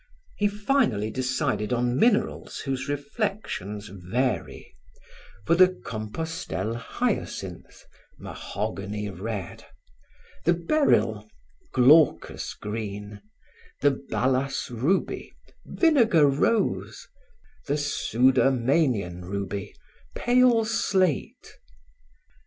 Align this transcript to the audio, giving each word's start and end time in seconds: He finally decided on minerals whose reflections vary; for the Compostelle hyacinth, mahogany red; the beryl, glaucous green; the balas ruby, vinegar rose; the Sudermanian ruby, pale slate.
He 0.35 0.47
finally 0.47 1.11
decided 1.11 1.71
on 1.71 1.95
minerals 1.95 2.61
whose 2.61 2.89
reflections 2.89 3.87
vary; 3.89 4.73
for 5.45 5.53
the 5.53 5.67
Compostelle 5.85 6.73
hyacinth, 6.73 7.85
mahogany 8.17 9.11
red; 9.11 9.63
the 10.43 10.55
beryl, 10.55 11.29
glaucous 11.71 12.55
green; 12.55 13.21
the 13.81 13.91
balas 13.91 14.71
ruby, 14.71 15.33
vinegar 15.67 16.25
rose; 16.27 17.07
the 17.67 17.77
Sudermanian 17.77 19.21
ruby, 19.23 19.75
pale 20.15 20.65
slate. 20.65 21.59